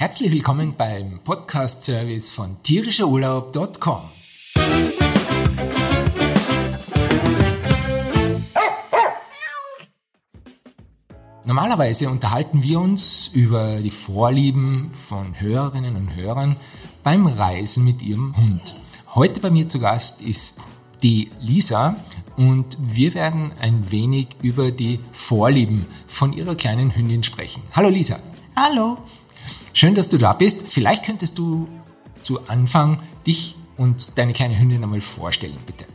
Herzlich 0.00 0.32
willkommen 0.32 0.76
beim 0.78 1.20
Podcast-Service 1.24 2.32
von 2.32 2.56
tierischerurlaub.com. 2.62 4.00
Normalerweise 11.44 12.08
unterhalten 12.08 12.62
wir 12.62 12.80
uns 12.80 13.28
über 13.34 13.82
die 13.82 13.90
Vorlieben 13.90 14.90
von 14.94 15.38
Hörerinnen 15.38 15.94
und 15.96 16.16
Hörern 16.16 16.56
beim 17.02 17.26
Reisen 17.26 17.84
mit 17.84 18.02
ihrem 18.02 18.34
Hund. 18.38 18.76
Heute 19.14 19.40
bei 19.40 19.50
mir 19.50 19.68
zu 19.68 19.80
Gast 19.80 20.22
ist 20.22 20.62
die 21.02 21.30
Lisa 21.42 21.96
und 22.38 22.78
wir 22.80 23.12
werden 23.12 23.52
ein 23.60 23.90
wenig 23.90 24.28
über 24.40 24.70
die 24.70 24.98
Vorlieben 25.12 25.84
von 26.06 26.32
ihrer 26.32 26.54
kleinen 26.54 26.96
Hündin 26.96 27.22
sprechen. 27.22 27.62
Hallo 27.72 27.90
Lisa. 27.90 28.18
Hallo. 28.56 28.96
Schön, 29.72 29.94
dass 29.94 30.08
du 30.08 30.18
da 30.18 30.32
bist. 30.32 30.72
Vielleicht 30.72 31.04
könntest 31.04 31.38
du 31.38 31.68
zu 32.22 32.46
Anfang 32.48 33.00
dich 33.26 33.56
und 33.76 34.18
deine 34.18 34.32
kleine 34.32 34.58
Hündin 34.58 34.82
einmal 34.82 35.00
vorstellen, 35.00 35.58
bitte. 35.66 35.86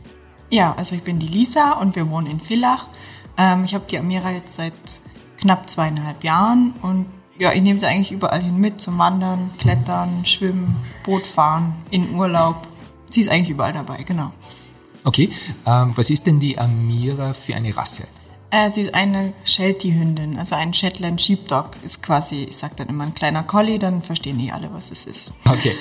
Ja, 0.50 0.74
also 0.76 0.94
ich 0.94 1.02
bin 1.02 1.18
die 1.18 1.26
Lisa 1.26 1.72
und 1.72 1.96
wir 1.96 2.08
wohnen 2.10 2.26
in 2.26 2.40
Villach. 2.40 2.88
Ähm, 3.36 3.64
ich 3.64 3.74
habe 3.74 3.84
die 3.90 3.98
Amira 3.98 4.30
jetzt 4.32 4.56
seit 4.56 4.72
knapp 5.38 5.68
zweieinhalb 5.68 6.24
Jahren 6.24 6.74
und 6.82 7.06
ja, 7.38 7.52
ich 7.52 7.60
nehme 7.60 7.78
sie 7.78 7.86
eigentlich 7.86 8.12
überall 8.12 8.42
hin 8.42 8.58
mit, 8.58 8.80
zum 8.80 8.98
Wandern, 8.98 9.50
Klettern, 9.58 10.24
Schwimmen, 10.24 10.76
Boot 11.04 11.26
fahren, 11.26 11.74
in 11.90 12.14
Urlaub. 12.14 12.66
Sie 13.10 13.20
ist 13.20 13.28
eigentlich 13.28 13.50
überall 13.50 13.72
dabei, 13.72 14.02
genau. 14.04 14.32
Okay, 15.04 15.30
ähm, 15.66 15.92
was 15.94 16.10
ist 16.10 16.26
denn 16.26 16.40
die 16.40 16.58
Amira 16.58 17.34
für 17.34 17.54
eine 17.54 17.76
Rasse? 17.76 18.08
Äh, 18.56 18.70
sie 18.70 18.80
ist 18.80 18.94
eine 18.94 19.34
Sheltie-Hündin, 19.44 20.38
also 20.38 20.54
ein 20.54 20.72
Shetland 20.72 21.20
Sheepdog 21.20 21.76
ist 21.82 22.02
quasi, 22.02 22.44
ich 22.44 22.56
sage 22.56 22.72
dann 22.76 22.88
immer 22.88 23.04
ein 23.04 23.12
kleiner 23.12 23.42
Collie, 23.42 23.78
dann 23.78 24.00
verstehen 24.00 24.38
die 24.38 24.50
alle, 24.50 24.72
was 24.72 24.90
es 24.90 25.04
ist. 25.04 25.34
Okay, 25.44 25.76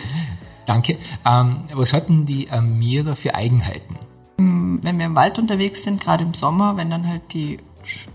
danke. 0.66 0.98
Ähm, 1.26 1.64
was 1.74 1.94
hat 1.94 2.10
denn 2.10 2.26
die 2.26 2.50
Amira 2.50 3.16
für 3.16 3.34
Eigenheiten? 3.34 3.96
Mm, 4.36 4.80
wenn 4.82 5.00
wir 5.00 5.06
im 5.06 5.16
Wald 5.16 5.40
unterwegs 5.40 5.84
sind, 5.84 6.02
gerade 6.02 6.26
im 6.26 6.34
Sommer, 6.34 6.76
wenn 6.76 6.90
dann 6.90 7.08
halt 7.08 7.22
die 7.32 7.60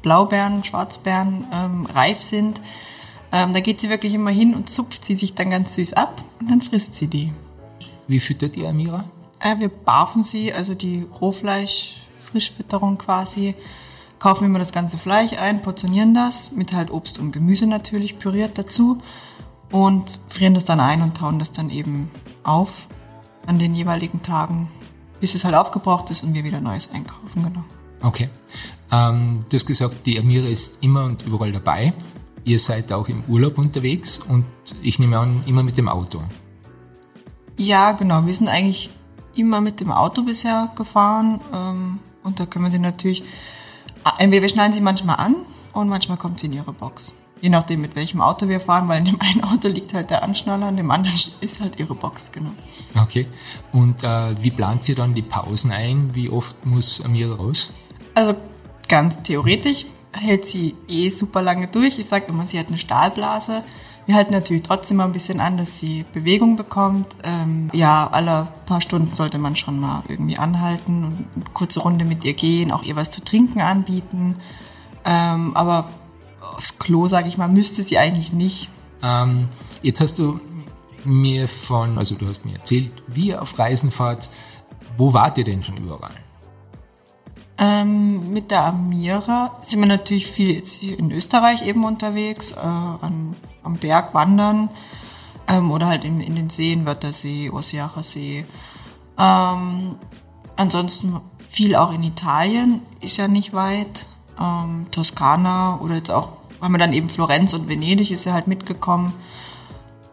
Blaubeeren, 0.02 0.62
Schwarzbeeren 0.62 1.46
ähm, 1.50 1.86
reif 1.86 2.20
sind, 2.20 2.60
ähm, 3.32 3.54
da 3.54 3.60
geht 3.60 3.80
sie 3.80 3.88
wirklich 3.88 4.12
immer 4.12 4.30
hin 4.30 4.54
und 4.54 4.68
zupft 4.68 5.06
sie 5.06 5.14
sich 5.14 5.32
dann 5.32 5.48
ganz 5.48 5.76
süß 5.76 5.94
ab 5.94 6.22
und 6.38 6.50
dann 6.50 6.60
frisst 6.60 6.96
sie 6.96 7.06
die. 7.06 7.32
Wie 8.08 8.20
füttert 8.20 8.58
ihr 8.58 8.68
Amira? 8.68 9.08
Äh, 9.38 9.58
wir 9.58 9.70
barfen 9.70 10.22
sie, 10.22 10.52
also 10.52 10.74
die 10.74 11.06
Rohfleisch-Frischfütterung 11.18 12.98
quasi 12.98 13.54
kaufen 14.20 14.44
immer 14.44 14.60
das 14.60 14.72
ganze 14.72 14.98
Fleisch 14.98 15.32
ein, 15.32 15.62
portionieren 15.62 16.14
das 16.14 16.52
mit 16.52 16.72
halt 16.72 16.92
Obst 16.92 17.18
und 17.18 17.32
Gemüse 17.32 17.66
natürlich 17.66 18.18
püriert 18.18 18.56
dazu 18.56 19.02
und 19.72 20.04
frieren 20.28 20.54
das 20.54 20.64
dann 20.64 20.78
ein 20.78 21.02
und 21.02 21.16
tauen 21.16 21.40
das 21.40 21.50
dann 21.52 21.70
eben 21.70 22.10
auf 22.44 22.86
an 23.46 23.58
den 23.58 23.74
jeweiligen 23.74 24.22
Tagen, 24.22 24.68
bis 25.20 25.34
es 25.34 25.44
halt 25.44 25.54
aufgebraucht 25.54 26.10
ist 26.10 26.22
und 26.22 26.34
wir 26.34 26.44
wieder 26.44 26.60
Neues 26.60 26.90
einkaufen, 26.92 27.42
genau. 27.42 27.64
Okay. 28.02 28.28
Ähm, 28.92 29.40
du 29.48 29.56
hast 29.56 29.66
gesagt, 29.66 30.06
die 30.06 30.18
Amira 30.18 30.46
ist 30.46 30.78
immer 30.82 31.04
und 31.04 31.26
überall 31.26 31.52
dabei. 31.52 31.92
Ihr 32.44 32.58
seid 32.58 32.92
auch 32.92 33.08
im 33.08 33.22
Urlaub 33.28 33.58
unterwegs 33.58 34.18
und 34.18 34.44
ich 34.82 34.98
nehme 34.98 35.18
an, 35.18 35.42
immer 35.46 35.62
mit 35.62 35.78
dem 35.78 35.88
Auto. 35.88 36.22
Ja, 37.56 37.92
genau. 37.92 38.24
Wir 38.26 38.32
sind 38.32 38.48
eigentlich 38.48 38.90
immer 39.34 39.60
mit 39.60 39.80
dem 39.80 39.92
Auto 39.92 40.22
bisher 40.22 40.72
gefahren 40.76 41.40
ähm, 41.52 41.98
und 42.22 42.40
da 42.40 42.46
können 42.46 42.64
wir 42.64 42.72
sie 42.72 42.78
natürlich 42.78 43.22
entweder 44.18 44.42
wir 44.42 44.48
schneiden 44.48 44.72
sie 44.72 44.80
manchmal 44.80 45.16
an 45.16 45.36
und 45.72 45.88
manchmal 45.88 46.16
kommt 46.16 46.40
sie 46.40 46.46
in 46.46 46.54
ihre 46.54 46.72
Box. 46.72 47.12
Je 47.40 47.48
nachdem, 47.48 47.80
mit 47.80 47.96
welchem 47.96 48.20
Auto 48.20 48.48
wir 48.48 48.60
fahren, 48.60 48.88
weil 48.88 48.98
in 48.98 49.06
dem 49.06 49.20
einen 49.20 49.42
Auto 49.44 49.68
liegt 49.68 49.94
halt 49.94 50.10
der 50.10 50.22
Anschnaller, 50.22 50.68
in 50.68 50.76
dem 50.76 50.90
anderen 50.90 51.18
ist 51.40 51.60
halt 51.60 51.78
ihre 51.78 51.94
Box, 51.94 52.32
genau. 52.32 52.50
Okay. 53.00 53.26
Und 53.72 54.04
äh, 54.04 54.42
wie 54.42 54.50
plant 54.50 54.84
sie 54.84 54.94
dann 54.94 55.14
die 55.14 55.22
Pausen 55.22 55.72
ein? 55.72 56.10
Wie 56.14 56.28
oft 56.28 56.64
muss 56.66 57.00
Amira 57.00 57.34
raus? 57.34 57.70
Also 58.14 58.34
ganz 58.88 59.22
theoretisch 59.22 59.86
hält 60.12 60.44
sie 60.44 60.74
eh 60.88 61.08
super 61.08 61.42
lange 61.42 61.68
durch. 61.68 61.98
Ich 61.98 62.06
sage 62.06 62.26
immer, 62.28 62.44
sie 62.46 62.58
hat 62.58 62.68
eine 62.68 62.78
Stahlblase. 62.78 63.62
Wir 64.06 64.14
halten 64.14 64.32
natürlich 64.32 64.62
trotzdem 64.62 64.96
mal 64.96 65.04
ein 65.04 65.12
bisschen 65.12 65.40
an, 65.40 65.56
dass 65.56 65.78
sie 65.78 66.04
Bewegung 66.12 66.56
bekommt. 66.56 67.16
Ähm, 67.22 67.70
ja, 67.72 68.08
alle 68.10 68.48
paar 68.66 68.80
Stunden 68.80 69.14
sollte 69.14 69.38
man 69.38 69.56
schon 69.56 69.78
mal 69.78 70.02
irgendwie 70.08 70.36
anhalten 70.36 71.04
und 71.04 71.26
eine 71.34 71.44
kurze 71.54 71.80
Runde 71.80 72.04
mit 72.04 72.24
ihr 72.24 72.34
gehen, 72.34 72.72
auch 72.72 72.82
ihr 72.82 72.96
was 72.96 73.10
zu 73.10 73.22
trinken 73.22 73.60
anbieten. 73.60 74.36
Ähm, 75.04 75.56
aber 75.56 75.90
aufs 76.54 76.78
Klo, 76.78 77.08
sage 77.08 77.28
ich 77.28 77.38
mal, 77.38 77.48
müsste 77.48 77.82
sie 77.82 77.98
eigentlich 77.98 78.32
nicht. 78.32 78.68
Ähm, 79.02 79.48
jetzt 79.82 80.00
hast 80.00 80.18
du 80.18 80.40
mir 81.04 81.48
von, 81.48 81.96
also 81.96 82.14
du 82.14 82.28
hast 82.28 82.44
mir 82.44 82.54
erzählt, 82.54 82.92
wie 83.06 83.28
ihr 83.28 83.42
auf 83.42 83.58
Reisen 83.58 83.90
fahrt. 83.90 84.30
Wo 84.96 85.12
wart 85.12 85.38
ihr 85.38 85.44
denn 85.44 85.64
schon 85.64 85.76
überall? 85.76 86.14
Ähm, 87.62 88.32
mit 88.32 88.50
der 88.50 88.64
Amira 88.64 89.54
sind 89.62 89.80
wir 89.80 89.86
natürlich 89.86 90.26
viel 90.26 90.50
jetzt 90.50 90.72
hier 90.72 90.98
in 90.98 91.12
Österreich 91.12 91.60
eben 91.66 91.84
unterwegs, 91.84 92.52
äh, 92.52 92.56
an 92.56 93.36
am 93.62 93.76
Berg 93.76 94.14
wandern 94.14 94.70
ähm, 95.46 95.70
oder 95.70 95.86
halt 95.86 96.06
in, 96.06 96.22
in 96.22 96.36
den 96.36 96.48
Seen, 96.48 96.86
Wörthersee, 96.86 97.50
Osiacher 97.50 98.02
See. 98.02 98.46
Ähm, 99.18 99.96
ansonsten 100.56 101.20
viel 101.50 101.76
auch 101.76 101.92
in 101.92 102.02
Italien, 102.02 102.80
ist 103.00 103.18
ja 103.18 103.28
nicht 103.28 103.52
weit. 103.52 104.06
Ähm, 104.40 104.86
Toskana 104.90 105.78
oder 105.80 105.96
jetzt 105.96 106.10
auch, 106.10 106.38
haben 106.62 106.72
wir 106.72 106.78
dann 106.78 106.94
eben 106.94 107.10
Florenz 107.10 107.52
und 107.52 107.68
Venedig 107.68 108.10
ist 108.10 108.24
ja 108.24 108.32
halt 108.32 108.46
mitgekommen. 108.46 109.12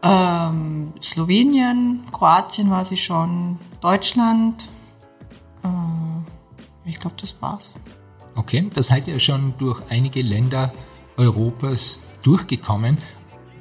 Ähm, 0.04 0.92
Slowenien, 1.02 2.04
Kroatien 2.12 2.70
war 2.70 2.84
sie 2.84 2.98
schon, 2.98 3.58
Deutschland. 3.80 4.70
Ich 6.88 7.00
glaube, 7.00 7.16
das 7.20 7.36
war's. 7.42 7.74
Okay, 8.36 8.68
das 8.74 8.88
seid 8.88 9.08
ihr 9.08 9.20
schon 9.20 9.54
durch 9.58 9.82
einige 9.90 10.22
Länder 10.22 10.74
Europas 11.18 12.00
durchgekommen. 12.24 12.98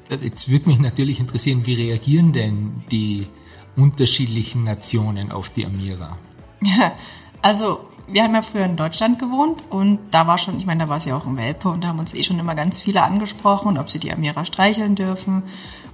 Jetzt 0.08 0.48
würde 0.48 0.68
mich 0.68 0.78
natürlich 0.78 1.18
interessieren, 1.18 1.66
wie 1.66 1.74
reagieren 1.74 2.32
denn 2.32 2.84
die 2.90 3.26
unterschiedlichen 3.74 4.64
Nationen 4.64 5.32
auf 5.32 5.50
die 5.50 5.66
Amira? 5.66 6.16
Ja, 6.62 6.92
also 7.42 7.88
wir 8.08 8.22
haben 8.22 8.34
ja 8.34 8.42
früher 8.42 8.64
in 8.64 8.76
Deutschland 8.76 9.18
gewohnt 9.18 9.64
und 9.70 9.98
da 10.12 10.26
war 10.26 10.38
schon, 10.38 10.58
ich 10.58 10.66
meine, 10.66 10.84
da 10.84 10.88
war 10.88 11.00
sie 11.00 11.12
auch 11.12 11.26
ein 11.26 11.36
Welpe 11.36 11.68
und 11.68 11.82
da 11.82 11.88
haben 11.88 11.98
uns 11.98 12.14
eh 12.14 12.22
schon 12.22 12.38
immer 12.38 12.54
ganz 12.54 12.82
viele 12.82 13.02
angesprochen, 13.02 13.78
ob 13.78 13.90
sie 13.90 13.98
die 13.98 14.12
Amira 14.12 14.44
streicheln 14.44 14.94
dürfen. 14.94 15.42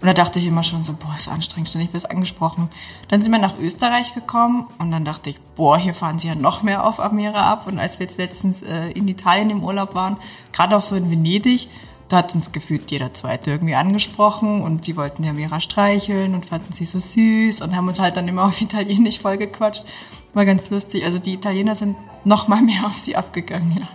Und 0.01 0.09
da 0.09 0.15
dachte 0.15 0.41
ich 0.41 0.47
immer 0.47 0.65
schon 0.65 0.83
so, 0.83 0.95
boah, 0.95 1.15
ist 1.17 1.29
anstrengend, 1.29 1.69
ständig 1.69 1.93
wird 1.93 2.11
angesprochen. 2.11 2.69
Dann 3.09 3.23
sind 3.23 3.33
wir 3.33 3.39
nach 3.39 3.59
Österreich 3.59 4.15
gekommen 4.15 4.67
und 4.79 4.91
dann 4.91 5.05
dachte 5.05 5.31
ich, 5.31 5.41
boah, 5.55 5.79
hier 5.79 5.95
fahren 5.95 6.19
sie 6.19 6.29
ja 6.29 6.35
noch 6.35 6.63
mehr 6.63 6.85
auf 6.85 6.99
Amira 6.99 7.51
ab. 7.51 7.67
Und 7.67 7.79
als 7.79 7.99
wir 7.99 8.07
jetzt 8.07 8.19
letztens 8.19 8.63
äh, 8.63 8.91
in 8.91 9.07
Italien 9.07 9.49
im 9.51 9.63
Urlaub 9.63 9.95
waren, 9.95 10.17
gerade 10.53 10.77
auch 10.77 10.83
so 10.83 10.97
in 10.97 11.11
Venedig, 11.11 11.69
da 12.09 12.19
hat 12.19 12.35
uns 12.35 12.53
gefühlt 12.53 12.91
jeder 12.91 13.15
Zweite 13.15 13.53
irgendwie 13.53 13.75
angesprochen 13.75 14.61
und 14.61 14.87
die 14.87 14.97
wollten 14.97 15.25
ja 15.25 15.33
Mira 15.33 15.61
streicheln 15.61 16.35
und 16.35 16.45
fanden 16.45 16.75
sie 16.75 16.85
so 16.85 17.01
süß 17.01 17.63
und 17.63 17.75
haben 17.75 17.89
uns 17.89 18.01
halt 18.01 18.19
dann 18.19 18.29
immer 18.29 18.45
auf 18.45 18.61
Italienisch 18.61 19.21
vollgequatscht. 19.21 19.87
War 20.35 20.45
ganz 20.47 20.71
lustig. 20.71 21.05
Also 21.05 21.19
die 21.19 21.35
Italiener 21.35 21.75
sind 21.75 21.97
noch 22.25 22.49
mal 22.49 22.63
mehr 22.63 22.87
auf 22.87 22.97
sie 22.97 23.17
abgegangen, 23.17 23.77
ja. 23.79 23.89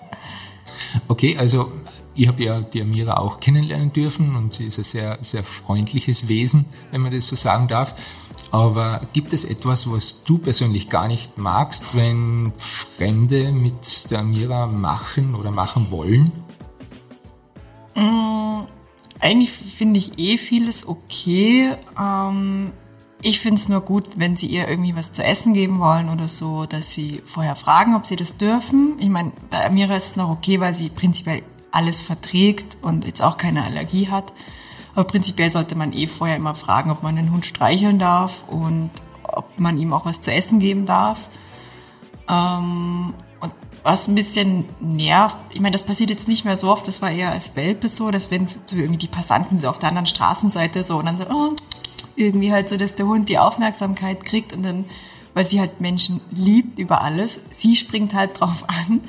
Okay, 1.07 1.37
also 1.37 1.71
ich 2.15 2.27
habe 2.27 2.43
ja 2.43 2.61
die 2.61 2.81
Amira 2.81 3.17
auch 3.17 3.39
kennenlernen 3.39 3.93
dürfen 3.93 4.35
und 4.35 4.53
sie 4.53 4.65
ist 4.65 4.77
ein 4.79 4.83
sehr, 4.83 5.17
sehr 5.21 5.43
freundliches 5.43 6.27
Wesen, 6.27 6.65
wenn 6.91 7.01
man 7.01 7.11
das 7.11 7.27
so 7.27 7.35
sagen 7.35 7.67
darf. 7.67 7.95
Aber 8.51 9.01
gibt 9.13 9.33
es 9.33 9.45
etwas, 9.45 9.91
was 9.91 10.23
du 10.23 10.37
persönlich 10.37 10.89
gar 10.89 11.07
nicht 11.07 11.37
magst, 11.37 11.83
wenn 11.93 12.53
Fremde 12.57 13.51
mit 13.51 14.09
der 14.09 14.19
Amira 14.19 14.67
machen 14.67 15.35
oder 15.35 15.51
machen 15.51 15.91
wollen? 15.91 16.31
Mm, 17.95 18.65
eigentlich 19.19 19.51
finde 19.51 19.99
ich 19.99 20.17
eh 20.17 20.37
vieles 20.37 20.87
okay. 20.87 21.73
Ähm, 21.99 22.71
ich 23.21 23.39
finde 23.39 23.59
es 23.59 23.67
nur 23.67 23.81
gut, 23.81 24.05
wenn 24.15 24.37
sie 24.37 24.47
ihr 24.47 24.67
irgendwie 24.67 24.95
was 24.95 25.11
zu 25.11 25.23
essen 25.23 25.53
geben 25.53 25.79
wollen 25.79 26.09
oder 26.09 26.27
so, 26.27 26.65
dass 26.65 26.91
sie 26.91 27.21
vorher 27.25 27.55
fragen, 27.55 27.95
ob 27.95 28.05
sie 28.05 28.15
das 28.15 28.37
dürfen. 28.37 28.93
Ich 28.99 29.09
meine, 29.09 29.31
bei 29.49 29.65
Amira 29.65 29.95
ist 29.95 30.07
es 30.07 30.15
noch 30.15 30.29
okay, 30.29 30.59
weil 30.59 30.75
sie 30.75 30.89
prinzipiell 30.89 31.41
alles 31.71 32.01
verträgt 32.01 32.77
und 32.81 33.05
jetzt 33.05 33.21
auch 33.21 33.37
keine 33.37 33.63
Allergie 33.63 34.09
hat. 34.09 34.33
Aber 34.93 35.05
prinzipiell 35.05 35.49
sollte 35.49 35.75
man 35.75 35.93
eh 35.93 36.07
vorher 36.07 36.35
immer 36.35 36.55
fragen, 36.55 36.91
ob 36.91 37.03
man 37.03 37.15
den 37.15 37.31
Hund 37.31 37.45
streicheln 37.45 37.99
darf 37.99 38.43
und 38.47 38.91
ob 39.23 39.59
man 39.59 39.77
ihm 39.77 39.93
auch 39.93 40.05
was 40.05 40.21
zu 40.21 40.31
essen 40.31 40.59
geben 40.59 40.85
darf. 40.85 41.29
Ähm, 42.29 43.13
was 43.83 44.07
ein 44.07 44.15
bisschen 44.15 44.65
nervt, 44.81 45.37
ich 45.53 45.61
meine, 45.61 45.71
das 45.71 45.83
passiert 45.83 46.09
jetzt 46.09 46.27
nicht 46.27 46.43
mehr 46.43 46.57
so 46.57 46.69
oft, 46.69 46.87
das 46.89 47.01
war 47.01 47.09
eher 47.09 47.31
als 47.31 47.55
Welpe 47.55 47.87
so, 47.87 48.11
dass 48.11 48.31
wenn 48.31 48.47
so 48.65 48.75
irgendwie 48.75 48.97
die 48.97 49.07
Passanten 49.07 49.59
so 49.59 49.69
auf 49.69 49.79
der 49.79 49.89
anderen 49.89 50.05
Straßenseite 50.05 50.83
so 50.83 50.97
und 50.97 51.05
dann 51.05 51.17
so, 51.17 51.25
oh, 51.29 51.53
irgendwie 52.17 52.51
halt 52.51 52.67
so, 52.67 52.77
dass 52.77 52.95
der 52.95 53.05
Hund 53.05 53.29
die 53.29 53.37
Aufmerksamkeit 53.37 54.25
kriegt 54.25 54.53
und 54.53 54.63
dann, 54.63 54.85
weil 55.33 55.45
sie 55.45 55.59
halt 55.59 55.79
Menschen 55.79 56.19
liebt 56.31 56.79
über 56.79 57.01
alles, 57.01 57.41
sie 57.51 57.75
springt 57.75 58.13
halt 58.13 58.39
drauf 58.39 58.65
an 58.67 59.01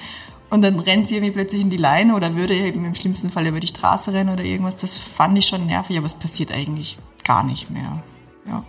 und 0.50 0.62
dann 0.62 0.78
rennt 0.78 1.08
sie 1.08 1.16
irgendwie 1.16 1.32
plötzlich 1.32 1.62
in 1.62 1.70
die 1.70 1.76
Leine 1.76 2.14
oder 2.14 2.36
würde 2.36 2.54
eben 2.54 2.84
im 2.84 2.94
schlimmsten 2.94 3.30
Fall 3.30 3.46
über 3.46 3.60
die 3.60 3.66
Straße 3.66 4.12
rennen 4.12 4.30
oder 4.30 4.44
irgendwas. 4.44 4.76
Das 4.76 4.96
fand 4.96 5.36
ich 5.36 5.46
schon 5.46 5.66
nervig, 5.66 5.96
aber 5.96 6.06
es 6.06 6.14
passiert 6.14 6.52
eigentlich 6.52 6.98
gar 7.24 7.42
nicht 7.42 7.70
mehr. 7.70 8.02
Ja. 8.46 8.64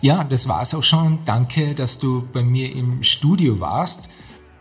Ja, 0.00 0.24
das 0.24 0.48
war's 0.48 0.74
auch 0.74 0.82
schon. 0.82 1.20
Danke, 1.24 1.74
dass 1.74 1.98
du 1.98 2.26
bei 2.32 2.42
mir 2.42 2.74
im 2.74 3.02
Studio 3.02 3.58
warst. 3.58 4.08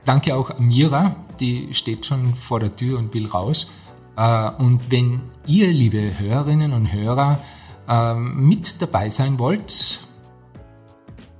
Danke 0.05 0.35
auch 0.35 0.51
Amira, 0.51 1.15
die 1.39 1.73
steht 1.73 2.05
schon 2.05 2.33
vor 2.33 2.59
der 2.59 2.75
Tür 2.75 2.97
und 2.97 3.13
will 3.13 3.27
raus. 3.27 3.69
Äh, 4.15 4.49
und 4.57 4.89
wenn 4.89 5.21
ihr, 5.45 5.67
liebe 5.67 6.17
Hörerinnen 6.17 6.73
und 6.73 6.93
Hörer, 6.93 7.39
ähm, 7.87 8.47
mit 8.47 8.81
dabei 8.81 9.09
sein 9.09 9.37
wollt, 9.39 9.99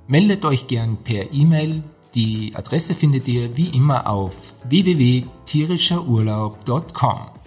meldet 0.06 0.44
euch 0.44 0.66
gern 0.66 0.98
per 0.98 1.32
E-Mail. 1.32 1.82
Die 2.14 2.52
Adresse 2.54 2.94
findet 2.94 3.26
ihr 3.28 3.56
wie 3.56 3.68
immer 3.68 4.06
auf 4.08 4.54
www.tierischerurlaub.com. 4.68 7.37